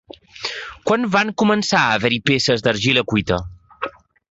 [0.91, 3.41] Quan van començar a haver-hi peces d'argila cuita?